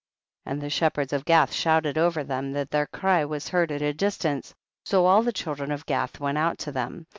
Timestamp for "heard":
3.49-3.71